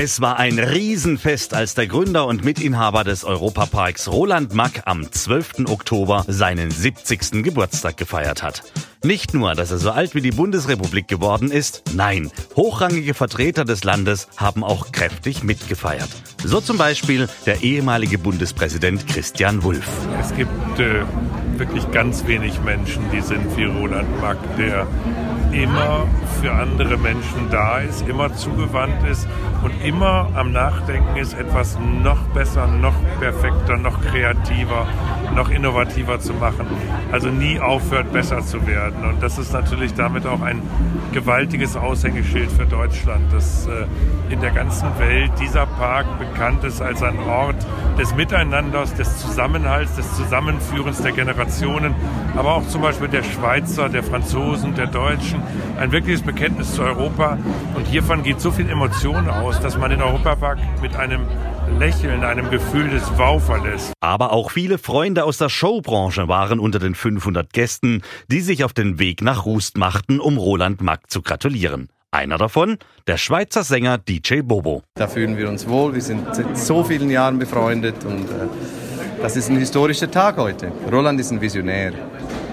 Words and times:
Es 0.00 0.20
war 0.20 0.38
ein 0.38 0.60
Riesenfest, 0.60 1.54
als 1.54 1.74
der 1.74 1.88
Gründer 1.88 2.28
und 2.28 2.44
Mitinhaber 2.44 3.02
des 3.02 3.24
Europaparks 3.24 4.06
Roland 4.06 4.54
Mack 4.54 4.82
am 4.84 5.10
12. 5.10 5.68
Oktober 5.68 6.24
seinen 6.28 6.70
70. 6.70 7.42
Geburtstag 7.42 7.96
gefeiert 7.96 8.44
hat. 8.44 8.62
Nicht 9.02 9.34
nur, 9.34 9.56
dass 9.56 9.72
er 9.72 9.78
so 9.78 9.90
alt 9.90 10.14
wie 10.14 10.20
die 10.20 10.30
Bundesrepublik 10.30 11.08
geworden 11.08 11.50
ist, 11.50 11.82
nein, 11.94 12.30
hochrangige 12.54 13.12
Vertreter 13.12 13.64
des 13.64 13.82
Landes 13.82 14.28
haben 14.36 14.62
auch 14.62 14.92
kräftig 14.92 15.42
mitgefeiert. 15.42 16.10
So 16.44 16.60
zum 16.60 16.78
Beispiel 16.78 17.28
der 17.44 17.64
ehemalige 17.64 18.18
Bundespräsident 18.18 19.04
Christian 19.08 19.64
Wulff. 19.64 19.90
Es 20.20 20.32
gibt 20.36 20.78
äh, 20.78 21.02
wirklich 21.56 21.90
ganz 21.90 22.24
wenig 22.24 22.60
Menschen, 22.60 23.02
die 23.12 23.20
sind 23.20 23.56
wie 23.56 23.64
Roland 23.64 24.20
Mack, 24.20 24.38
der 24.56 24.86
immer 25.52 26.06
für 26.40 26.52
andere 26.52 26.96
Menschen 26.96 27.50
da 27.50 27.78
ist, 27.78 28.06
immer 28.08 28.34
zugewandt 28.34 29.06
ist 29.08 29.28
und 29.62 29.72
immer 29.84 30.28
am 30.34 30.52
Nachdenken 30.52 31.16
ist, 31.16 31.34
etwas 31.34 31.78
noch 32.02 32.22
besser, 32.34 32.66
noch 32.66 32.94
perfekter, 33.20 33.76
noch 33.76 34.00
kreativer, 34.00 34.86
noch 35.34 35.50
innovativer 35.50 36.20
zu 36.20 36.34
machen. 36.34 36.66
Also 37.12 37.28
nie 37.28 37.60
aufhört, 37.60 38.12
besser 38.12 38.40
zu 38.40 38.66
werden. 38.66 39.04
Und 39.04 39.22
das 39.22 39.38
ist 39.38 39.52
natürlich 39.52 39.94
damit 39.94 40.26
auch 40.26 40.40
ein 40.40 40.62
gewaltiges 41.12 41.76
Aushängeschild 41.76 42.50
für 42.50 42.66
Deutschland, 42.66 43.32
dass 43.32 43.66
äh, 43.66 44.32
in 44.32 44.40
der 44.40 44.50
ganzen 44.50 44.88
Welt 44.98 45.32
dieser 45.40 45.66
Park 45.66 46.06
bekannt 46.18 46.64
ist 46.64 46.82
als 46.82 47.02
ein 47.02 47.18
Ort 47.20 47.56
des 47.98 48.14
Miteinanders, 48.14 48.94
des 48.94 49.18
Zusammenhalts, 49.18 49.96
des 49.96 50.14
Zusammenführens 50.16 51.02
der 51.02 51.12
Generationen, 51.12 51.94
aber 52.36 52.54
auch 52.54 52.66
zum 52.68 52.82
Beispiel 52.82 53.08
der 53.08 53.22
Schweizer, 53.22 53.88
der 53.88 54.02
Franzosen, 54.02 54.74
der 54.74 54.86
Deutschen. 54.86 55.42
Ein 55.78 55.92
wirkliches 55.92 56.22
Bekenntnis 56.22 56.74
zu 56.74 56.82
Europa. 56.82 57.38
Und 57.74 57.86
hiervon 57.86 58.22
geht 58.22 58.40
so 58.40 58.50
viel 58.50 58.68
Emotion 58.68 59.28
aus, 59.28 59.60
dass 59.60 59.78
man 59.78 59.90
den 59.90 60.02
Europapark 60.02 60.58
mit 60.82 60.96
einem 60.96 61.22
Lächeln, 61.78 62.24
einem 62.24 62.50
Gefühl 62.50 62.88
des 62.88 63.04
Wow 63.16 63.44
verlässt. 63.44 63.92
Aber 64.00 64.32
auch 64.32 64.50
viele 64.50 64.78
Freunde 64.78 65.24
aus 65.24 65.38
der 65.38 65.48
Showbranche 65.48 66.28
waren 66.28 66.58
unter 66.58 66.78
den 66.78 66.94
500 66.94 67.52
Gästen, 67.52 68.02
die 68.28 68.40
sich 68.40 68.64
auf 68.64 68.72
den 68.72 68.98
Weg 68.98 69.22
nach 69.22 69.46
Rust 69.46 69.76
machten, 69.76 70.20
um 70.20 70.38
Roland 70.38 70.80
Mack 70.80 71.10
zu 71.10 71.22
gratulieren. 71.22 71.88
Einer 72.10 72.38
davon, 72.38 72.78
der 73.06 73.18
Schweizer 73.18 73.62
Sänger 73.64 73.98
DJ 73.98 74.40
Bobo. 74.40 74.82
Da 74.94 75.08
fühlen 75.08 75.36
wir 75.36 75.48
uns 75.48 75.68
wohl, 75.68 75.94
wir 75.94 76.00
sind 76.00 76.34
seit 76.34 76.56
so 76.56 76.82
vielen 76.82 77.10
Jahren 77.10 77.38
befreundet 77.38 78.04
und 78.04 78.24
äh, 78.24 78.48
das 79.20 79.36
ist 79.36 79.50
ein 79.50 79.58
historischer 79.58 80.10
Tag 80.10 80.38
heute. 80.38 80.72
Roland 80.90 81.20
ist 81.20 81.30
ein 81.30 81.40
Visionär. 81.40 81.92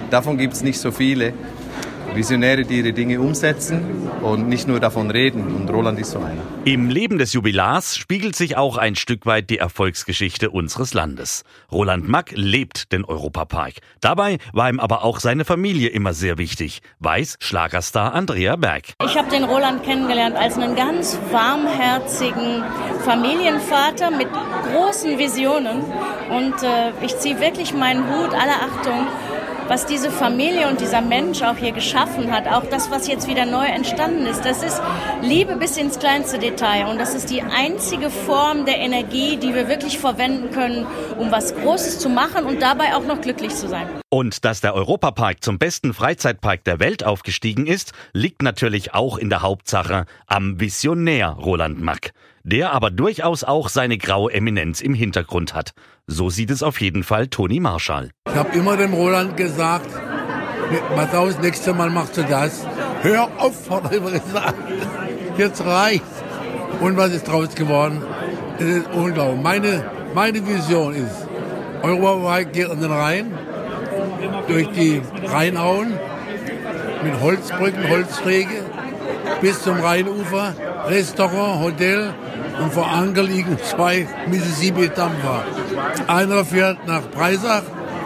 Davon 0.10 0.38
gibt 0.38 0.54
es 0.54 0.64
nicht 0.64 0.80
so 0.80 0.92
viele. 0.92 1.34
Visionäre, 2.16 2.64
die 2.64 2.80
ihre 2.80 2.94
Dinge 2.94 3.20
umsetzen 3.20 4.10
und 4.22 4.48
nicht 4.48 4.68
nur 4.68 4.80
davon 4.80 5.12
reden. 5.12 5.56
Und 5.56 5.70
Roland 5.70 6.00
ist 6.00 6.12
so 6.12 6.20
einer. 6.20 6.42
Im 6.64 6.90
Leben 6.90 7.18
des 7.18 7.34
Jubilars 7.34 7.98
spiegelt 7.98 8.36
sich 8.36 8.58
auch 8.58 8.78
ein 8.78 8.96
Stück 8.96 9.26
weit 9.26 9.50
die 9.50 9.58
Erfolgsgeschichte 9.58 10.50
unseres 10.50 10.94
Landes. 10.94 11.44
Roland 11.72 12.08
Mack 12.08 12.32
lebt 12.34 12.92
den 12.92 13.06
Europapark. 13.06 13.74
Dabei 14.02 14.38
war 14.54 14.70
ihm 14.70 14.80
aber 14.80 15.04
auch 15.04 15.20
seine 15.20 15.46
Familie 15.46 15.90
immer 15.90 16.14
sehr 16.14 16.38
wichtig, 16.38 16.82
weiß 17.00 17.38
Schlagerstar 17.40 18.14
Andrea 18.14 18.56
Berg. 18.56 18.94
Ich 19.04 19.18
habe 19.18 19.30
den 19.30 19.44
Roland 19.44 19.84
kennengelernt 19.84 20.36
als 20.36 20.58
einen 20.58 20.76
ganz 20.76 21.20
warmherzigen 21.32 22.64
Familienvater 23.04 24.12
mit 24.12 24.28
großen 24.72 25.18
Visionen. 25.20 25.84
Und 26.30 26.64
äh, 26.64 26.92
ich 27.06 27.18
ziehe 27.18 27.40
wirklich 27.40 27.74
meinen 27.74 28.08
Hut 28.08 28.34
aller 28.34 28.62
Achtung 28.62 29.08
was 29.68 29.86
diese 29.86 30.12
Familie 30.12 30.68
und 30.68 30.80
dieser 30.80 31.02
Mensch 31.02 31.42
auch 31.42 31.58
hier 31.58 31.72
geschaffen 31.72 32.32
hat, 32.32 32.48
auch 32.48 32.66
das, 32.70 32.92
was 32.92 33.08
jetzt 33.08 33.28
wieder 33.28 33.46
neu 33.46 33.66
entstanden 33.66 34.26
ist, 34.26 34.46
das 34.46 34.64
ist 34.64 34.82
Liebe 35.22 35.56
bis 35.56 35.78
ins 35.78 35.98
kleinste 36.00 36.40
Detail. 36.40 36.88
Und 36.88 37.00
das 37.00 37.16
ist 37.16 37.30
die 37.30 37.42
einzige 37.42 38.10
Form 38.10 38.66
der 38.66 38.78
Energie, 38.78 39.38
die 39.38 39.54
wir 39.56 39.68
wirklich 39.68 39.98
verwenden 39.98 40.52
können, 40.52 40.86
um 41.18 41.32
was 41.32 41.56
Großes 41.56 42.00
zu 42.00 42.10
machen 42.10 42.46
und 42.46 42.62
dabei 42.62 42.96
auch 42.96 43.06
noch 43.06 43.22
glücklich 43.22 43.56
zu 43.56 43.68
sein. 43.68 43.88
Und 44.10 44.46
dass 44.46 44.62
der 44.62 44.76
Europapark 44.76 45.44
zum 45.44 45.58
besten 45.58 45.94
Freizeitpark 45.94 46.64
der 46.64 46.80
Welt 46.80 47.04
aufgestiegen 47.04 47.68
ist, 47.68 47.94
liegt 48.14 48.42
natürlich 48.42 48.94
auch 48.94 49.18
in 49.18 49.30
der 49.30 49.42
Hauptsache 49.42 50.06
am 50.28 50.60
Visionär 50.60 51.30
Roland 51.30 51.82
Mack 51.82 52.12
der 52.46 52.72
aber 52.74 52.92
durchaus 52.92 53.44
auch 53.44 53.70
seine 53.70 53.98
graue 53.98 54.32
Eminenz 54.32 54.80
im 54.80 54.94
Hintergrund 54.94 55.56
hat. 55.56 55.72
So 56.06 56.30
sieht 56.30 56.52
es 56.52 56.62
auf 56.62 56.80
jeden 56.80 57.04
Fall 57.04 57.28
Toni 57.28 57.60
Marschall. 57.60 58.12
Ich 58.30 58.36
habe 58.36 58.56
immer 58.56 58.78
dem 58.78 58.94
Roland 58.94 59.36
gesagt, 59.36 59.90
pass 60.96 61.16
auf, 61.16 61.42
nächste 61.42 61.74
Mal 61.74 61.90
machst 61.90 62.16
du 62.18 62.24
das. 62.24 62.66
Hör 63.02 63.28
auf, 63.40 63.70
hat 63.72 63.92
er. 63.92 64.54
Jetzt 65.38 65.66
reicht's. 65.66 66.24
Und 66.82 66.98
was 66.98 67.14
ist 67.14 67.28
draus 67.28 67.56
geworden? 67.56 68.04
Es 68.60 68.66
ist 68.66 68.88
unglaublich. 68.94 69.42
Meine, 69.42 69.90
meine 70.14 70.46
Vision 70.46 70.94
ist, 70.94 71.28
Europaweit 71.82 72.54
geht 72.54 72.70
an 72.70 72.80
den 72.80 72.92
Rhein, 72.92 73.32
durch 74.48 74.68
die 74.70 75.02
Rheinauen, 75.26 75.94
mit 77.04 77.20
Holzbrücken, 77.22 77.90
Holzträge, 77.90 78.66
bis 79.42 79.62
zum 79.62 79.80
Rheinufer, 79.80 80.54
Restaurant, 80.88 81.62
Hotel, 81.62 82.14
und 82.62 82.74
vor 82.74 82.88
Anker 82.88 83.24
liegen 83.24 83.58
zwei 83.60 84.08
Mississippi-Dampfer. 84.28 85.44
Einer 86.08 86.46
fährt 86.46 86.88
nach 86.88 87.04
Breisach 87.12 87.64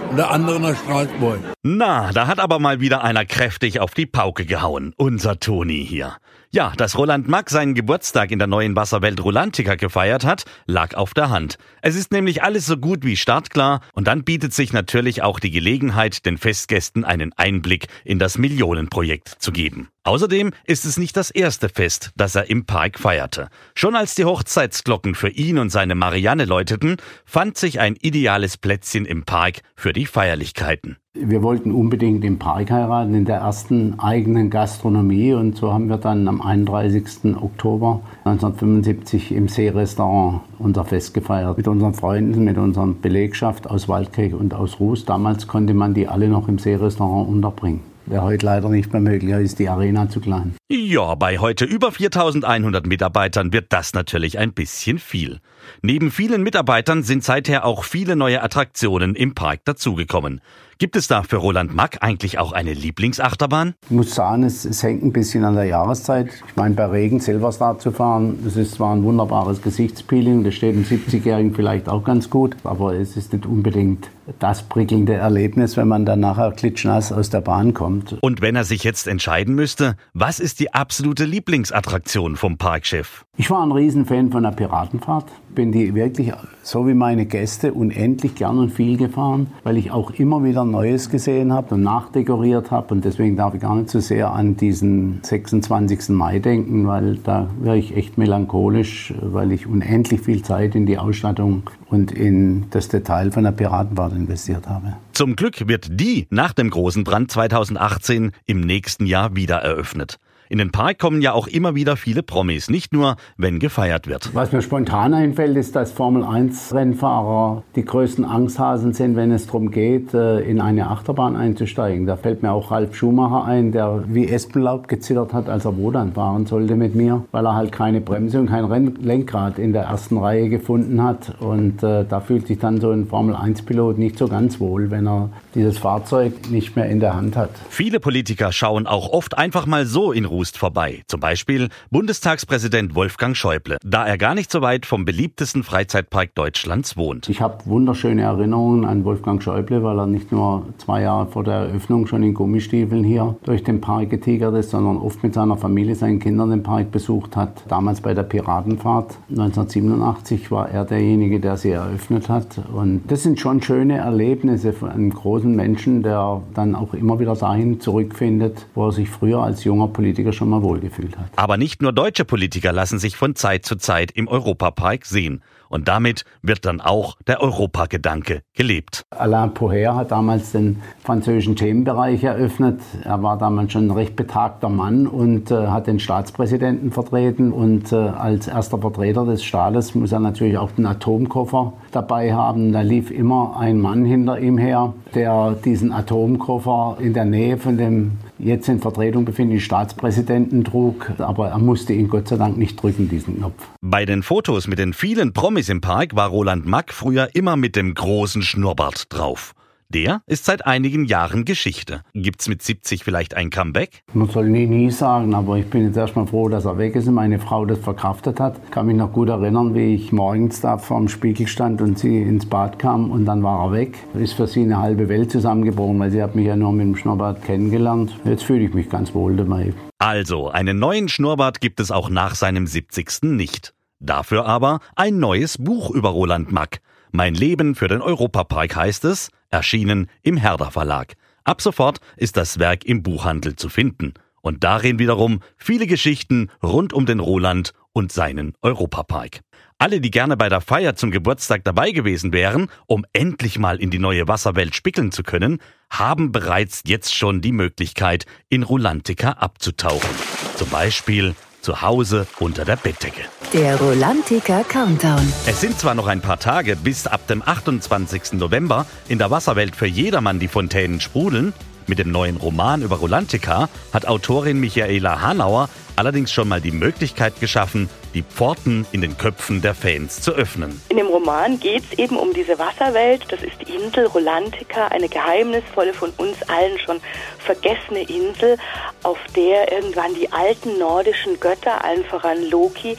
und 0.09 0.17
der 0.17 0.31
andere 0.31 0.59
nach 0.59 0.75
Straßburg. 0.75 1.39
Na, 1.63 2.11
da 2.11 2.27
hat 2.27 2.39
aber 2.39 2.59
mal 2.59 2.79
wieder 2.79 3.03
einer 3.03 3.25
kräftig 3.25 3.79
auf 3.79 3.93
die 3.93 4.05
Pauke 4.05 4.45
gehauen. 4.45 4.93
Unser 4.97 5.39
Toni 5.39 5.85
hier. 5.85 6.17
Ja, 6.51 6.73
dass 6.75 6.97
Roland 6.97 7.27
Mack 7.27 7.51
seinen 7.51 7.75
Geburtstag 7.75 8.31
in 8.31 8.39
der 8.39 8.47
neuen 8.47 8.75
Wasserwelt 8.75 9.23
Rolantica 9.23 9.75
gefeiert 9.75 10.25
hat, 10.25 10.45
lag 10.65 10.95
auf 10.95 11.13
der 11.13 11.29
Hand. 11.29 11.59
Es 11.83 11.95
ist 11.95 12.11
nämlich 12.11 12.41
alles 12.41 12.65
so 12.65 12.77
gut 12.77 13.05
wie 13.05 13.17
startklar 13.17 13.81
und 13.93 14.07
dann 14.07 14.23
bietet 14.23 14.53
sich 14.53 14.73
natürlich 14.73 15.21
auch 15.21 15.39
die 15.39 15.51
Gelegenheit, 15.51 16.25
den 16.25 16.39
Festgästen 16.39 17.05
einen 17.05 17.33
Einblick 17.37 17.87
in 18.03 18.17
das 18.17 18.39
Millionenprojekt 18.39 19.27
zu 19.27 19.51
geben. 19.51 19.89
Außerdem 20.09 20.53
ist 20.65 20.85
es 20.85 20.97
nicht 20.97 21.15
das 21.17 21.29
erste 21.29 21.69
Fest, 21.69 22.09
das 22.17 22.33
er 22.33 22.49
im 22.49 22.65
Park 22.65 22.97
feierte. 22.97 23.47
Schon 23.75 23.95
als 23.95 24.15
die 24.15 24.25
Hochzeitsglocken 24.25 25.13
für 25.13 25.29
ihn 25.29 25.59
und 25.59 25.69
seine 25.69 25.93
Marianne 25.93 26.45
läuteten, 26.45 26.97
fand 27.25 27.59
sich 27.59 27.79
ein 27.79 27.95
ideales 27.95 28.57
Plätzchen 28.57 29.05
im 29.05 29.23
Park 29.23 29.61
für 29.75 29.93
die 29.93 30.07
Feierlichkeiten. 30.07 30.97
Wir 31.13 31.43
wollten 31.43 31.71
unbedingt 31.71 32.25
im 32.25 32.39
Park 32.39 32.71
heiraten, 32.71 33.13
in 33.13 33.25
der 33.25 33.37
ersten 33.37 33.99
eigenen 33.99 34.49
Gastronomie. 34.49 35.33
Und 35.33 35.57
so 35.57 35.71
haben 35.71 35.89
wir 35.89 35.97
dann 35.97 36.27
am 36.27 36.41
31. 36.41 37.35
Oktober 37.39 38.01
1975 38.23 39.31
im 39.31 39.47
Seerestaurant 39.47 40.41
unser 40.57 40.85
Fest 40.85 41.13
gefeiert. 41.13 41.55
Mit 41.55 41.67
unseren 41.67 41.93
Freunden, 41.93 42.45
mit 42.45 42.57
unserer 42.57 42.87
Belegschaft 42.87 43.69
aus 43.69 43.87
Waldkirch 43.87 44.33
und 44.33 44.55
aus 44.55 44.79
Ruß. 44.79 45.05
Damals 45.05 45.45
konnte 45.45 45.75
man 45.75 45.93
die 45.93 46.07
alle 46.07 46.29
noch 46.29 46.47
im 46.47 46.57
Seerestaurant 46.57 47.29
unterbringen. 47.29 47.81
Wäre 48.09 48.23
heute 48.23 48.43
leider 48.47 48.69
nicht 48.69 48.91
mehr 48.91 49.01
möglich, 49.03 49.29
ist 49.35 49.59
die 49.59 49.69
Arena 49.69 50.09
zu 50.09 50.19
klein. 50.19 50.55
Ja, 50.67 51.13
bei 51.13 51.37
heute 51.37 51.65
über 51.65 51.91
4100 51.91 52.87
Mitarbeitern 52.87 53.53
wird 53.53 53.71
das 53.71 53.93
natürlich 53.93 54.39
ein 54.39 54.51
bisschen 54.51 54.97
viel. 54.97 55.41
Neben 55.83 56.09
vielen 56.09 56.41
Mitarbeitern 56.41 57.03
sind 57.03 57.23
seither 57.23 57.65
auch 57.65 57.83
viele 57.83 58.15
neue 58.15 58.41
Attraktionen 58.41 59.13
im 59.13 59.35
Park 59.35 59.59
dazugekommen. 59.65 60.41
Gibt 60.79 60.95
es 60.95 61.07
da 61.07 61.21
für 61.21 61.35
Roland 61.35 61.75
Mack 61.75 61.97
eigentlich 62.01 62.39
auch 62.39 62.51
eine 62.51 62.73
Lieblingsachterbahn? 62.73 63.75
Ich 63.83 63.91
muss 63.91 64.15
sagen, 64.15 64.41
es, 64.41 64.65
es 64.65 64.81
hängt 64.81 65.03
ein 65.03 65.13
bisschen 65.13 65.43
an 65.43 65.53
der 65.53 65.65
Jahreszeit. 65.65 66.29
Ich 66.47 66.55
meine, 66.55 66.73
bei 66.73 66.85
Regen 66.85 67.19
Silverstar 67.19 67.77
zu 67.77 67.91
fahren, 67.91 68.39
das 68.43 68.55
ist 68.55 68.75
zwar 68.75 68.95
ein 68.95 69.03
wunderbares 69.03 69.61
Gesichtspeeling, 69.61 70.43
das 70.43 70.55
steht 70.55 70.73
einem 70.73 70.85
70-Jährigen 70.85 71.53
vielleicht 71.53 71.87
auch 71.87 72.03
ganz 72.03 72.31
gut, 72.31 72.55
aber 72.63 72.95
es 72.95 73.17
ist 73.17 73.33
nicht 73.33 73.45
unbedingt 73.45 74.09
das 74.39 74.63
prickelnde 74.63 75.13
Erlebnis, 75.13 75.77
wenn 75.77 75.87
man 75.87 76.05
dann 76.05 76.19
nachher 76.19 76.51
klitschnass 76.51 77.11
aus 77.11 77.29
der 77.29 77.41
Bahn 77.41 77.73
kommt. 77.73 78.17
Und 78.21 78.41
wenn 78.41 78.55
er 78.55 78.63
sich 78.63 78.83
jetzt 78.83 79.07
entscheiden 79.07 79.55
müsste, 79.55 79.95
was 80.13 80.39
ist 80.39 80.59
die 80.59 80.73
absolute 80.73 81.25
Lieblingsattraktion 81.25 82.35
vom 82.35 82.57
Parkchef? 82.57 83.25
Ich 83.37 83.49
war 83.49 83.63
ein 83.63 83.71
Riesenfan 83.71 84.31
von 84.31 84.43
der 84.43 84.51
Piratenfahrt. 84.51 85.25
Bin 85.55 85.71
die 85.71 85.95
wirklich, 85.95 86.33
so 86.61 86.87
wie 86.87 86.93
meine 86.93 87.25
Gäste, 87.25 87.73
unendlich 87.73 88.35
gern 88.35 88.59
und 88.59 88.69
viel 88.69 88.97
gefahren, 88.97 89.47
weil 89.63 89.77
ich 89.77 89.91
auch 89.91 90.11
immer 90.11 90.43
wieder 90.43 90.65
Neues 90.65 91.09
gesehen 91.09 91.53
habe 91.53 91.75
und 91.75 91.83
nachdekoriert 91.83 92.69
habe. 92.69 92.93
Und 92.93 93.05
deswegen 93.05 93.37
darf 93.37 93.53
ich 93.53 93.61
gar 93.61 93.75
nicht 93.75 93.89
so 93.89 93.99
sehr 93.99 94.31
an 94.31 94.57
diesen 94.57 95.21
26. 95.23 96.09
Mai 96.09 96.39
denken, 96.39 96.85
weil 96.87 97.15
da 97.17 97.49
wäre 97.61 97.77
ich 97.77 97.95
echt 97.95 98.17
melancholisch, 98.17 99.13
weil 99.21 99.51
ich 99.53 99.67
unendlich 99.67 100.21
viel 100.21 100.41
Zeit 100.43 100.75
in 100.75 100.85
die 100.85 100.97
Ausstattung 100.97 101.63
und 101.89 102.11
in 102.11 102.69
das 102.69 102.87
Detail 102.87 103.31
von 103.31 103.43
der 103.43 103.51
Piratenfahrt 103.51 104.13
investiert 104.13 104.67
habe. 104.67 104.93
Zum 105.13 105.35
Glück 105.35 105.67
wird 105.67 105.87
die 105.91 106.27
nach 106.29 106.53
dem 106.53 106.69
großen 106.69 107.03
Brand 107.03 107.31
2018 107.31 108.31
im 108.45 108.61
nächsten 108.61 109.05
Jahr 109.05 109.35
wieder 109.35 109.57
eröffnet. 109.57 110.19
In 110.51 110.57
den 110.57 110.71
Park 110.71 110.97
kommen 110.97 111.21
ja 111.21 111.33
auch 111.33 111.45
immer 111.45 111.75
wieder 111.75 111.95
viele 111.95 112.23
Promis, 112.23 112.71
nicht 112.71 112.91
nur, 112.91 113.17
wenn 113.37 113.59
gefeiert 113.59 114.07
wird. 114.07 114.31
Was 114.33 114.51
mir 114.51 114.63
spontan 114.63 115.13
einfällt, 115.13 115.55
ist, 115.55 115.75
dass 115.75 115.91
Formel-1-Rennfahrer 115.91 117.61
die 117.75 117.85
größten 117.85 118.25
Angsthasen 118.25 118.93
sind, 118.93 119.15
wenn 119.15 119.31
es 119.31 119.45
darum 119.45 119.69
geht, 119.69 120.11
äh, 120.15 120.39
in 120.39 120.59
eine 120.59 120.87
Achterbahn 120.87 121.35
einzusteigen. 121.35 122.07
Da 122.07 122.15
fällt 122.15 122.41
mir 122.41 122.51
auch 122.51 122.71
Ralf 122.71 122.95
Schumacher 122.95 123.45
ein, 123.45 123.71
der 123.71 124.05
wie 124.07 124.27
Espenlaub 124.27 124.87
gezittert 124.87 125.33
hat, 125.33 125.49
als 125.49 125.65
er 125.65 125.77
Wodan 125.77 126.13
fahren 126.13 126.47
sollte 126.47 126.75
mit 126.75 126.95
mir, 126.95 127.25
weil 127.29 127.45
er 127.45 127.53
halt 127.53 127.71
keine 127.71 128.01
Bremse 128.01 128.39
und 128.39 128.47
kein 128.47 128.95
Lenkrad 129.03 129.59
in 129.59 129.71
der 129.71 129.83
ersten 129.83 130.17
Reihe 130.17 130.49
gefunden 130.49 131.03
hat. 131.03 131.39
Und 131.41 131.83
äh, 131.83 132.05
da 132.05 132.21
fühlt 132.21 132.47
sich 132.47 132.57
dann 132.57 132.81
so 132.81 132.89
ein 132.89 133.05
Formel-1-Pilot 133.05 133.99
nicht 133.99 134.17
so 134.17 134.27
ganz 134.27 134.59
wohl, 134.59 134.89
wenn 134.89 135.07
er 135.07 135.29
dieses 135.53 135.77
Fahrzeug 135.77 136.49
nicht 136.49 136.75
mehr 136.75 136.89
in 136.89 136.99
der 136.99 137.15
Hand 137.15 137.35
hat. 137.35 137.51
Viele 137.69 137.99
Politiker 137.99 138.51
schauen 138.51 138.87
auch 138.87 139.09
oft 139.09 139.37
einfach 139.37 139.67
mal 139.67 139.85
so 139.85 140.11
in 140.11 140.25
Ruhe 140.25 140.38
Hust 140.39 140.57
vorbei. 140.57 141.03
Zum 141.07 141.19
Beispiel 141.19 141.67
Bundestagspräsident 141.91 142.95
Wolfgang 142.95 143.35
Schäuble, 143.35 143.75
da 143.83 144.07
er 144.07 144.17
gar 144.17 144.35
nicht 144.35 144.49
so 144.49 144.61
weit 144.61 144.85
vom 144.85 145.03
beliebtesten 145.03 145.63
Freizeitpark 145.63 146.33
Deutschlands 146.33 146.95
wohnt. 146.95 147.27
Ich 147.27 147.41
habe 147.41 147.57
wunderschöne 147.65 148.21
Erinnerungen 148.21 148.85
an 148.85 149.03
Wolfgang 149.03 149.43
Schäuble, 149.43 149.83
weil 149.83 149.99
er 149.99 150.07
nicht 150.07 150.31
nur 150.31 150.65
zwei 150.77 151.01
Jahre 151.01 151.27
vor 151.27 151.43
der 151.43 151.55
Eröffnung 151.55 152.07
schon 152.07 152.23
in 152.23 152.33
Gummistiefeln 152.33 153.03
hier 153.03 153.35
durch 153.43 153.65
den 153.65 153.81
Park 153.81 154.11
getigert 154.11 154.55
ist, 154.55 154.69
sondern 154.69 154.95
oft 154.95 155.21
mit 155.23 155.33
seiner 155.33 155.57
Familie, 155.57 155.93
seinen 155.93 156.19
Kindern 156.19 156.51
den 156.51 156.63
Park 156.63 156.89
besucht 156.91 157.35
hat. 157.35 157.61
Damals 157.67 157.99
bei 157.99 158.13
der 158.13 158.23
Piratenfahrt 158.23 159.17
1987 159.29 160.51
war 160.51 160.69
er 160.69 160.85
derjenige, 160.85 161.41
der 161.41 161.57
sie 161.57 161.71
eröffnet 161.71 162.29
hat. 162.29 162.61
Und 162.73 163.01
das 163.07 163.23
sind 163.23 163.41
schon 163.41 163.61
schöne 163.61 163.97
Erlebnisse 163.97 164.71
von 164.71 164.87
einem 164.87 165.09
großen 165.09 165.53
Menschen, 165.53 166.01
der 166.01 166.41
dann 166.53 166.75
auch 166.75 166.93
immer 166.93 167.19
wieder 167.19 167.35
dahin 167.35 167.81
zurückfindet, 167.81 168.67
wo 168.73 168.87
er 168.87 168.93
sich 168.93 169.09
früher 169.09 169.43
als 169.43 169.65
junger 169.65 169.89
Politiker 169.89 170.28
Politiker 170.29 170.33
schon 170.33 170.49
mal 170.49 170.61
wohlgefühlt 170.61 171.17
hat. 171.17 171.31
Aber 171.35 171.57
nicht 171.57 171.81
nur 171.81 171.93
deutsche 171.93 172.25
Politiker 172.25 172.71
lassen 172.71 172.99
sich 172.99 173.15
von 173.15 173.35
Zeit 173.35 173.65
zu 173.65 173.75
Zeit 173.75 174.11
im 174.11 174.27
Europapark 174.27 175.05
sehen. 175.05 175.41
Und 175.69 175.87
damit 175.87 176.25
wird 176.41 176.65
dann 176.65 176.81
auch 176.81 177.15
der 177.27 177.41
Europagedanke 177.41 178.41
gelebt. 178.55 179.03
Alain 179.11 179.53
Poher 179.53 179.95
hat 179.95 180.11
damals 180.11 180.51
den 180.51 180.81
französischen 181.03 181.55
Themenbereich 181.55 182.23
eröffnet. 182.23 182.81
Er 183.03 183.21
war 183.23 183.37
damals 183.37 183.71
schon 183.71 183.87
ein 183.87 183.91
recht 183.91 184.15
betagter 184.15 184.69
Mann 184.69 185.07
und 185.07 185.51
äh, 185.51 185.67
hat 185.67 185.87
den 185.87 185.99
Staatspräsidenten 185.99 186.91
vertreten. 186.91 187.51
Und 187.51 187.91
äh, 187.91 187.95
als 187.95 188.47
erster 188.47 188.79
Vertreter 188.79 189.25
des 189.25 189.43
Staates 189.43 189.95
muss 189.95 190.11
er 190.11 190.19
natürlich 190.19 190.57
auch 190.57 190.71
den 190.71 190.85
Atomkoffer 190.85 191.73
dabei 191.91 192.33
haben. 192.33 192.71
Da 192.71 192.81
lief 192.81 193.11
immer 193.11 193.57
ein 193.59 193.79
Mann 193.79 194.05
hinter 194.05 194.39
ihm 194.39 194.57
her, 194.57 194.93
der 195.13 195.51
diesen 195.63 195.91
Atomkoffer 195.91 196.97
in 196.99 197.13
der 197.13 197.25
Nähe 197.25 197.57
von 197.57 197.77
dem 197.77 198.17
jetzt 198.39 198.69
in 198.69 198.79
Vertretung 198.79 199.25
befindlichen 199.25 199.63
Staatspräsidenten 199.63 200.63
trug. 200.63 201.11
Aber 201.17 201.49
er 201.49 201.59
musste 201.59 201.93
ihn 201.93 202.07
Gott 202.07 202.27
sei 202.27 202.37
Dank 202.37 202.57
nicht 202.57 202.81
drücken, 202.81 203.09
diesen 203.09 203.37
Knopf. 203.37 203.67
Bei 203.81 204.05
den 204.05 204.23
Fotos 204.23 204.67
mit 204.67 204.79
den 204.79 204.93
vielen 204.93 205.33
Promis 205.33 205.58
im 205.67 205.81
Park 205.81 206.15
war 206.15 206.29
Roland 206.29 206.65
Mack 206.65 206.93
früher 206.93 207.29
immer 207.33 207.57
mit 207.57 207.75
dem 207.75 207.93
großen 207.93 208.41
Schnurrbart 208.41 209.07
drauf. 209.09 209.53
Der 209.91 210.21
ist 210.27 210.45
seit 210.45 210.67
einigen 210.67 211.05
Jahren 211.05 211.45
Geschichte. 211.45 212.03
Gibt's 212.13 212.47
mit 212.47 212.61
70 212.61 213.03
vielleicht 213.03 213.33
ein 213.33 213.49
Comeback? 213.49 214.03
Man 214.13 214.29
soll 214.29 214.47
nie, 214.47 214.67
nie 214.67 214.91
sagen, 214.91 215.33
aber 215.33 215.57
ich 215.57 215.65
bin 215.65 215.83
jetzt 215.83 215.97
erstmal 215.97 216.27
froh, 216.27 216.47
dass 216.47 216.65
er 216.65 216.77
weg 216.77 216.95
ist 216.95 217.07
und 217.07 217.15
meine 217.15 217.39
Frau 217.39 217.65
das 217.65 217.79
verkraftet 217.79 218.39
hat. 218.39 218.61
Ich 218.65 218.69
kann 218.69 218.85
mich 218.85 218.95
noch 218.95 219.11
gut 219.11 219.29
erinnern, 219.29 219.73
wie 219.73 219.95
ich 219.95 220.11
morgens 220.11 220.61
da 220.61 220.77
vorm 220.77 221.07
Spiegel 221.07 221.47
stand 221.47 221.81
und 221.81 221.97
sie 221.97 222.21
ins 222.21 222.45
Bad 222.45 222.77
kam 222.77 223.09
und 223.09 223.25
dann 223.25 223.41
war 223.41 223.65
er 223.65 223.71
weg. 223.71 223.97
Ist 224.13 224.33
für 224.33 224.45
sie 224.45 224.61
eine 224.61 224.77
halbe 224.77 225.09
Welt 225.09 225.31
zusammengebrochen, 225.31 225.99
weil 225.99 226.11
sie 226.11 226.21
hat 226.21 226.35
mich 226.35 226.45
ja 226.45 226.55
nur 226.55 226.71
mit 226.71 226.85
dem 226.85 226.95
Schnurrbart 226.95 227.43
kennengelernt. 227.43 228.15
Jetzt 228.25 228.43
fühle 228.43 228.65
ich 228.65 228.73
mich 228.75 228.91
ganz 228.91 229.15
wohl 229.15 229.35
dabei. 229.35 229.73
Also, 229.97 230.49
einen 230.49 230.77
neuen 230.77 231.09
Schnurrbart 231.09 231.61
gibt 231.61 231.79
es 231.79 231.89
auch 231.89 232.11
nach 232.11 232.35
seinem 232.35 232.67
70. 232.67 233.23
nicht. 233.23 233.73
Dafür 233.99 234.45
aber 234.45 234.79
ein 234.95 235.19
neues 235.19 235.57
Buch 235.57 235.91
über 235.91 236.09
Roland 236.09 236.51
Mack. 236.51 236.79
Mein 237.11 237.33
Leben 237.33 237.75
für 237.75 237.87
den 237.87 238.01
Europapark 238.01 238.75
heißt 238.75 239.05
es, 239.05 239.29
erschienen 239.49 240.09
im 240.21 240.37
Herder 240.37 240.71
Verlag. 240.71 241.15
Ab 241.43 241.61
sofort 241.61 241.99
ist 242.15 242.37
das 242.37 242.59
Werk 242.59 242.85
im 242.85 243.03
Buchhandel 243.03 243.55
zu 243.55 243.69
finden. 243.69 244.13
Und 244.41 244.63
darin 244.63 244.99
wiederum 244.99 245.41
viele 245.57 245.87
Geschichten 245.87 246.49
rund 246.63 246.93
um 246.93 247.05
den 247.05 247.19
Roland 247.19 247.73
und 247.91 248.11
seinen 248.11 248.53
Europapark. 248.61 249.41
Alle, 249.79 250.01
die 250.01 250.11
gerne 250.11 250.37
bei 250.37 250.49
der 250.49 250.61
Feier 250.61 250.95
zum 250.95 251.09
Geburtstag 251.09 251.63
dabei 251.63 251.91
gewesen 251.91 252.33
wären, 252.33 252.69
um 252.85 253.05
endlich 253.13 253.57
mal 253.57 253.79
in 253.81 253.89
die 253.89 253.99
neue 253.99 254.27
Wasserwelt 254.27 254.75
spickeln 254.75 255.11
zu 255.11 255.23
können, 255.23 255.59
haben 255.89 256.31
bereits 256.31 256.83
jetzt 256.85 257.15
schon 257.15 257.41
die 257.41 257.53
Möglichkeit, 257.53 258.25
in 258.49 258.63
Rulantica 258.63 259.31
abzutauchen. 259.31 260.09
Zum 260.55 260.69
Beispiel 260.69 261.33
zu 261.61 261.81
Hause 261.81 262.27
unter 262.39 262.65
der 262.65 262.75
Bettdecke. 262.75 263.21
Der 263.53 263.77
Rolantica 263.77 264.63
Countdown. 264.63 265.31
Es 265.45 265.61
sind 265.61 265.79
zwar 265.79 265.95
noch 265.95 266.07
ein 266.07 266.21
paar 266.21 266.39
Tage, 266.39 266.75
bis 266.75 267.07
ab 267.07 267.27
dem 267.27 267.41
28. 267.45 268.33
November 268.33 268.85
in 269.07 269.17
der 269.17 269.31
Wasserwelt 269.31 269.75
für 269.75 269.87
jedermann 269.87 270.39
die 270.39 270.47
Fontänen 270.47 271.01
sprudeln. 271.01 271.53
Mit 271.87 271.97
dem 271.97 272.11
neuen 272.11 272.37
Roman 272.37 272.83
über 272.83 272.97
Rolantica 272.97 273.67
hat 273.91 274.07
Autorin 274.07 274.59
Michaela 274.59 275.21
Hanauer 275.21 275.69
allerdings 275.95 276.31
schon 276.31 276.47
mal 276.47 276.61
die 276.61 276.71
Möglichkeit 276.71 277.39
geschaffen, 277.39 277.89
die 278.13 278.23
Pforten 278.23 278.85
in 278.91 279.01
den 279.01 279.17
Köpfen 279.17 279.61
der 279.61 279.75
Fans 279.75 280.21
zu 280.21 280.31
öffnen. 280.31 280.81
In 280.89 280.97
dem 280.97 281.07
Roman 281.07 281.59
geht 281.59 281.83
es 281.91 281.99
eben 281.99 282.17
um 282.17 282.33
diese 282.33 282.57
Wasserwelt. 282.59 283.25
Das 283.29 283.41
ist 283.41 283.55
die 283.61 283.73
Insel 283.73 284.05
Rolantica, 284.07 284.87
eine 284.87 285.09
geheimnisvolle, 285.09 285.93
von 285.93 286.11
uns 286.17 286.41
allen 286.49 286.77
schon 286.79 286.99
vergessene 287.37 288.01
Insel, 288.01 288.57
auf 289.03 289.17
der 289.35 289.71
irgendwann 289.71 290.13
die 290.15 290.31
alten 290.31 290.77
nordischen 290.77 291.39
Götter, 291.39 291.83
allen 291.83 292.05
voran 292.05 292.49
Loki, 292.49 292.97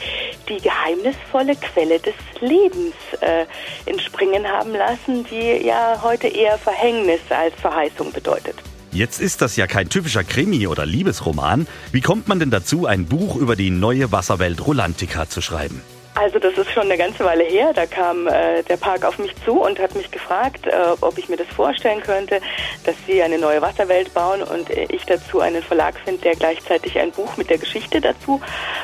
die 0.49 0.57
geheimnisvolle 0.57 1.55
Quelle 1.55 1.99
des 1.99 2.15
Lebens 2.39 2.95
äh, 3.21 3.45
entspringen 3.85 4.47
haben 4.47 4.73
lassen, 4.73 5.25
die 5.25 5.65
ja 5.65 5.99
heute 6.03 6.27
eher 6.27 6.57
Verhängnis 6.57 7.21
als 7.29 7.55
Verheißung 7.55 8.11
bedeutet. 8.11 8.55
Jetzt 8.93 9.21
ist 9.21 9.41
das 9.41 9.55
ja 9.55 9.67
kein 9.67 9.87
typischer 9.87 10.25
Krimi 10.25 10.67
oder 10.67 10.85
Liebesroman. 10.85 11.65
Wie 11.93 12.01
kommt 12.01 12.27
man 12.27 12.39
denn 12.39 12.51
dazu, 12.51 12.85
ein 12.87 13.05
Buch 13.05 13.37
über 13.37 13.55
die 13.55 13.69
neue 13.69 14.11
Wasserwelt 14.11 14.65
Rolantica 14.65 15.29
zu 15.29 15.41
schreiben? 15.41 15.81
Also 16.13 16.39
das 16.39 16.57
ist 16.57 16.71
schon 16.71 16.83
eine 16.83 16.97
ganze 16.97 17.23
Weile 17.23 17.43
her. 17.43 17.71
Da 17.73 17.85
kam 17.85 18.27
äh, 18.27 18.63
der 18.63 18.77
Park 18.77 19.05
auf 19.05 19.17
mich 19.17 19.33
zu 19.45 19.61
und 19.61 19.79
hat 19.79 19.95
mich 19.95 20.11
gefragt, 20.11 20.67
äh, 20.67 20.71
ob 20.99 21.17
ich 21.17 21.29
mir 21.29 21.37
das 21.37 21.47
vorstellen 21.47 22.01
könnte, 22.01 22.41
dass 22.85 22.95
sie 23.07 23.23
eine 23.23 23.37
neue 23.37 23.61
Wasserwelt 23.61 24.13
bauen 24.13 24.43
und 24.43 24.69
ich 24.69 25.05
dazu 25.05 25.39
einen 25.39 25.63
Verlag 25.63 25.95
finde, 26.03 26.21
der 26.21 26.35
gleichzeitig 26.35 26.99
ein 26.99 27.11
Buch 27.11 27.37
mit 27.37 27.49
der 27.49 27.57
Geschichte 27.57 28.01
dazu 28.01 28.41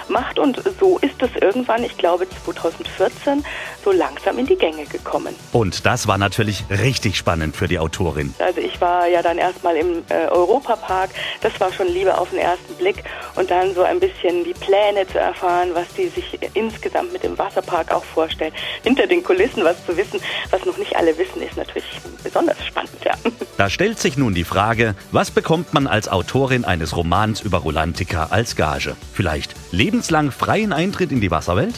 macht. 0.07 0.39
Und 0.39 0.61
so 0.79 0.97
ist 0.99 1.21
es 1.21 1.29
irgendwann, 1.41 1.83
ich 1.83 1.97
glaube 1.97 2.27
2014, 2.45 3.43
so 3.83 3.91
langsam 3.91 4.39
in 4.39 4.45
die 4.45 4.55
Gänge 4.55 4.85
gekommen. 4.85 5.35
Und 5.51 5.85
das 5.85 6.07
war 6.07 6.17
natürlich 6.17 6.63
richtig 6.69 7.17
spannend 7.17 7.57
für 7.57 7.67
die 7.67 7.79
Autorin. 7.79 8.33
Also 8.39 8.61
ich 8.61 8.79
war 8.79 9.07
ja 9.07 9.21
dann 9.21 9.37
erstmal 9.37 9.75
im 9.75 10.03
äh, 10.09 10.27
Europapark. 10.29 11.09
Das 11.41 11.59
war 11.59 11.73
schon 11.73 11.87
Liebe 11.87 12.17
auf 12.17 12.29
den 12.29 12.39
ersten 12.39 12.73
Blick. 12.75 13.03
Und 13.35 13.51
dann 13.51 13.73
so 13.73 13.83
ein 13.83 13.99
bisschen 13.99 14.45
die 14.45 14.53
Pläne 14.53 15.05
zu 15.07 15.19
erfahren, 15.19 15.71
was 15.73 15.87
die 15.93 16.07
sich 16.07 16.39
insgesamt 16.53 17.13
mit 17.13 17.16
dem 17.23 17.37
Wasserpark 17.37 17.93
auch 17.93 18.03
vorstellen. 18.03 18.53
Hinter 18.83 19.07
den 19.07 19.23
Kulissen 19.23 19.63
was 19.63 19.85
zu 19.85 19.95
wissen, 19.97 20.19
was 20.51 20.65
noch 20.65 20.77
nicht 20.77 20.95
alle 20.95 21.17
wissen, 21.17 21.41
ist 21.41 21.57
natürlich 21.57 21.85
besonders 22.23 22.57
spannend, 22.65 22.91
ja. 23.03 23.13
Da 23.57 23.69
stellt 23.69 23.99
sich 23.99 24.17
nun 24.17 24.33
die 24.33 24.43
Frage, 24.43 24.95
was 25.11 25.31
bekommt 25.31 25.73
man 25.73 25.87
als 25.87 26.07
Autorin 26.09 26.65
eines 26.65 26.95
Romans 26.95 27.41
über 27.41 27.59
Rolantica 27.59 28.27
als 28.29 28.55
Gage? 28.55 28.95
Vielleicht 29.13 29.55
lebenslang 29.71 30.31
freien 30.31 30.73
Eintritt 30.73 31.11
in 31.11 31.21
die 31.21 31.31
Wasserwelt? 31.31 31.75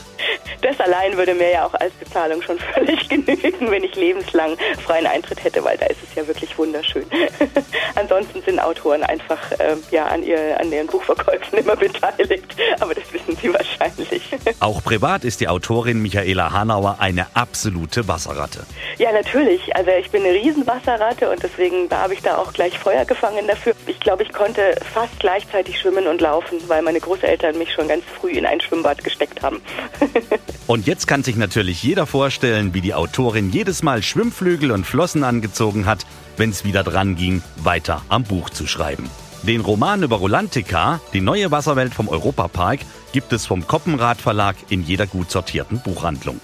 Das 0.62 0.80
allein 0.80 1.16
würde 1.16 1.34
mir 1.34 1.52
ja 1.52 1.66
auch 1.66 1.74
als 1.74 1.94
Bezahlung 1.94 2.42
schon 2.42 2.60
völlig 2.74 3.08
genügen, 3.08 3.72
wenn 3.72 3.84
ich 3.84 3.96
lebenslang 3.96 4.58
freien 4.84 5.08
Eintritt 5.08 5.44
hätte, 5.44 5.64
weil 5.64 5.78
da 5.78 5.86
ist 5.86 6.00
es 6.04 6.16
ja 6.16 6.28
wirklich 6.28 6.58
wunderschön. 6.58 7.06
Ansonsten 7.96 8.42
sind 8.42 8.60
Autoren 8.60 9.04
einfach 9.04 9.52
äh, 9.54 9.76
ja 9.92 10.08
an, 10.08 10.24
ihr, 10.24 10.60
an 10.60 10.72
ihren 10.72 10.88
Buchverkäufen 10.88 11.60
immer 11.60 11.76
beteiligt, 11.76 12.56
aber 12.80 12.94
das 12.94 13.12
wissen 13.14 13.38
sie 13.42 13.54
wahrscheinlich. 13.54 14.22
Auch 14.60 14.84
privat 14.84 15.24
ist 15.24 15.40
die 15.40 15.48
Autorin 15.48 16.02
Michaela 16.02 16.52
Hanauer 16.52 16.98
eine 17.00 17.28
absolute 17.34 18.10
Wasserratte. 18.10 18.66
Ja, 18.98 19.14
natürlich. 19.14 19.74
Also 19.74 19.92
ich 19.92 20.12
bin 20.12 20.24
eine 20.24 20.34
Riesenwasserratte 20.34 21.30
und 21.30 21.42
deswegen 21.42 21.90
habe 21.90 22.14
ich 22.14 22.22
da 22.22 22.38
auch 22.38 22.52
gleich 22.52 22.78
Feuer 22.78 23.06
gefangen 23.06 23.48
dafür. 23.48 23.74
Ich 23.88 24.02
glaube, 24.02 24.24
ich 24.24 24.34
konnte 24.34 24.76
fast 24.94 25.18
gleichzeitig 25.20 25.80
schwimmen 25.80 26.08
und 26.08 26.20
laufen, 26.20 26.58
weil 26.68 26.82
meine 26.82 27.00
Großeltern 27.00 27.58
mich 27.58 27.72
schon 27.72 27.88
ganz 27.88 28.04
früh 28.20 28.32
in 28.32 28.46
ein 28.46 28.60
Schwimmbad 28.60 29.02
gesteckt 29.02 29.42
haben. 29.42 29.62
und 30.68 30.88
jetzt 30.88 31.08
kann 31.08 31.24
sich 31.24 31.38
natürlich 31.38 31.82
jeder 31.82 32.06
vorstellen, 32.06 32.74
wie 32.74 32.82
die 32.82 32.94
Autorin 32.94 33.52
jedes 33.52 33.82
Mal 33.82 34.04
Schwimmflügel 34.04 34.72
und 34.72 34.86
Flossen 34.86 35.24
angezogen 35.24 35.86
hat, 35.86 36.06
wenn 36.36 36.50
es 36.50 36.66
wieder 36.66 36.84
dran 36.84 37.16
ging, 37.16 37.42
weiter 37.58 38.02
am 38.10 38.24
Buch 38.24 38.50
zu 38.50 38.68
schreiben. 38.68 39.10
Den 39.44 39.62
Roman 39.62 40.04
über 40.04 40.18
Rolantica, 40.18 41.00
die 41.14 41.22
neue 41.22 41.50
Wasserwelt 41.50 41.94
vom 41.94 42.10
Europapark, 42.10 42.82
gibt 43.12 43.34
es 43.34 43.46
vom 43.46 43.68
Koppenrad 43.68 44.20
Verlag 44.22 44.56
in 44.70 44.84
jeder 44.84 45.08
gut 45.08 45.32
sortierten 45.32 45.82
Buchhandlung. 45.82 46.40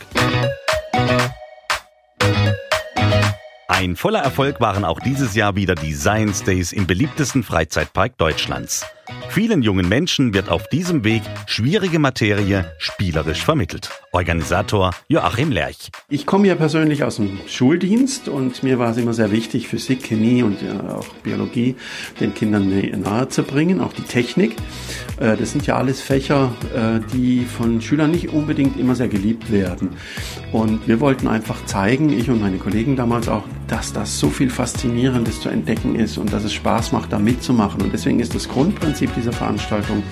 Ein 3.67 3.95
voller 3.95 4.19
Erfolg 4.19 4.61
waren 4.61 4.85
auch 4.85 4.99
dieses 4.99 5.35
Jahr 5.35 5.55
wieder 5.55 5.75
die 5.75 5.93
Science 5.93 6.43
Days 6.43 6.71
im 6.71 6.87
beliebtesten 6.87 7.43
Freizeitpark 7.43 8.17
Deutschlands. 8.17 8.85
Vielen 9.35 9.63
jungen 9.63 9.89
Menschen 9.89 10.33
wird 10.33 10.47
auf 10.47 10.69
diesem 10.69 11.03
Weg 11.03 11.21
schwierige 11.45 11.99
Materie 11.99 12.71
spielerisch 12.77 13.43
vermittelt. 13.43 13.89
Organisator 14.13 14.91
Joachim 15.09 15.51
Lerch. 15.51 15.91
Ich 16.07 16.25
komme 16.25 16.47
ja 16.47 16.55
persönlich 16.55 17.03
aus 17.03 17.17
dem 17.17 17.39
Schuldienst 17.45 18.29
und 18.29 18.63
mir 18.63 18.79
war 18.79 18.91
es 18.91 18.97
immer 18.97 19.13
sehr 19.13 19.33
wichtig, 19.33 19.67
Physik, 19.67 20.03
Chemie 20.03 20.41
und 20.41 20.61
ja 20.61 20.95
auch 20.95 21.07
Biologie 21.23 21.75
den 22.21 22.33
Kindern 22.33 22.73
nahe 23.01 23.27
zu 23.27 23.43
bringen, 23.43 23.81
auch 23.81 23.91
die 23.91 24.03
Technik. 24.03 24.55
Äh, 25.19 25.35
das 25.35 25.51
sind 25.51 25.67
ja 25.67 25.75
alles 25.75 25.99
Fächer, 25.99 26.53
äh, 26.73 27.01
die 27.13 27.43
von 27.43 27.81
Schülern 27.81 28.11
nicht 28.11 28.29
unbedingt 28.29 28.79
immer 28.79 28.95
sehr 28.95 29.09
geliebt 29.09 29.51
werden. 29.51 29.97
Und 30.53 30.87
wir 30.87 31.01
wollten 31.01 31.27
einfach 31.27 31.65
zeigen, 31.65 32.17
ich 32.17 32.29
und 32.29 32.39
meine 32.39 32.57
Kollegen 32.57 32.95
damals 32.95 33.27
auch, 33.27 33.43
dass 33.67 33.91
das 33.91 34.17
so 34.17 34.29
viel 34.29 34.49
Faszinierendes 34.49 35.41
zu 35.41 35.49
entdecken 35.49 35.95
ist 35.95 36.17
und 36.17 36.31
dass 36.31 36.45
es 36.45 36.53
Spaß 36.53 36.93
macht, 36.93 37.11
da 37.11 37.19
mitzumachen. 37.19 37.81
Und 37.81 37.91
deswegen 37.91 38.21
ist 38.21 38.33
das 38.33 38.47
Grundprinzip 38.47 39.13
dieser 39.25 39.37
Veranstaltung, 39.37 40.03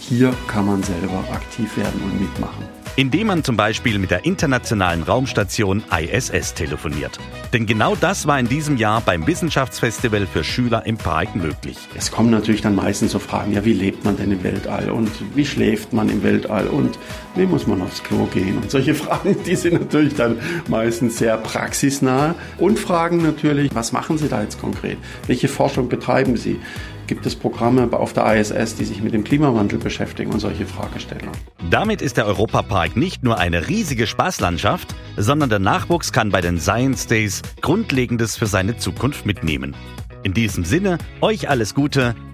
hier 0.00 0.34
kann 0.46 0.66
man 0.66 0.82
selber 0.82 1.22
aktiv 1.30 1.76
werden 1.76 2.00
und 2.04 2.20
mitmachen 2.20 2.64
indem 2.96 3.28
man 3.28 3.44
zum 3.44 3.56
Beispiel 3.56 3.98
mit 3.98 4.10
der 4.10 4.24
internationalen 4.24 5.02
Raumstation 5.02 5.82
ISS 5.90 6.54
telefoniert. 6.54 7.18
Denn 7.52 7.66
genau 7.66 7.96
das 7.96 8.26
war 8.26 8.38
in 8.38 8.48
diesem 8.48 8.76
Jahr 8.76 9.00
beim 9.00 9.26
Wissenschaftsfestival 9.26 10.26
für 10.26 10.44
Schüler 10.44 10.84
im 10.86 10.96
Park 10.96 11.34
möglich. 11.34 11.76
Es 11.94 12.10
kommen 12.10 12.30
natürlich 12.30 12.60
dann 12.62 12.74
meistens 12.74 13.12
so 13.12 13.18
Fragen, 13.18 13.52
ja, 13.52 13.64
wie 13.64 13.72
lebt 13.72 14.04
man 14.04 14.16
denn 14.16 14.30
im 14.30 14.42
Weltall 14.42 14.90
und 14.90 15.10
wie 15.34 15.44
schläft 15.44 15.92
man 15.92 16.08
im 16.08 16.22
Weltall 16.22 16.66
und 16.66 16.98
wie 17.34 17.46
muss 17.46 17.66
man 17.66 17.82
aufs 17.82 18.02
Klo 18.02 18.26
gehen? 18.26 18.58
Und 18.58 18.70
solche 18.70 18.94
Fragen, 19.02 19.36
die 19.44 19.56
sind 19.56 19.74
natürlich 19.74 20.14
dann 20.14 20.38
meistens 20.68 21.18
sehr 21.18 21.36
praxisnah 21.38 22.34
und 22.58 22.78
fragen 22.78 23.22
natürlich, 23.22 23.74
was 23.74 23.92
machen 23.92 24.18
Sie 24.18 24.28
da 24.28 24.42
jetzt 24.42 24.60
konkret? 24.60 24.98
Welche 25.26 25.48
Forschung 25.48 25.88
betreiben 25.88 26.36
Sie? 26.36 26.58
Gibt 27.06 27.26
es 27.26 27.36
Programme 27.36 27.88
auf 27.92 28.12
der 28.12 28.34
ISS, 28.36 28.76
die 28.76 28.84
sich 28.84 29.02
mit 29.02 29.14
dem 29.14 29.24
Klimawandel 29.24 29.78
beschäftigen 29.78 30.32
und 30.32 30.40
solche 30.40 30.66
Fragestellungen. 30.66 31.32
Damit 31.70 32.02
ist 32.02 32.16
der 32.16 32.26
Europapark 32.26 32.96
nicht 32.96 33.22
nur 33.22 33.38
eine 33.38 33.68
riesige 33.68 34.06
Spaßlandschaft, 34.06 34.94
sondern 35.16 35.50
der 35.50 35.58
Nachwuchs 35.58 36.12
kann 36.12 36.30
bei 36.30 36.40
den 36.40 36.58
Science 36.58 37.06
Days 37.06 37.42
Grundlegendes 37.60 38.36
für 38.36 38.46
seine 38.46 38.76
Zukunft 38.76 39.26
mitnehmen. 39.26 39.74
In 40.22 40.34
diesem 40.34 40.64
Sinne, 40.64 40.98
euch 41.20 41.48
alles 41.48 41.74
Gute. 41.74 42.14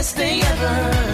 Best 0.00 0.16
day 0.16 0.40
ever. 0.40 1.09